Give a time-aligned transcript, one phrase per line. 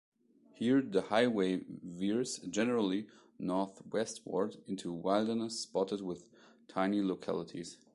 [0.55, 3.05] Here, the highway veers generally
[3.37, 6.23] northwestward into wilderness spotted with
[6.67, 7.77] tiny localities.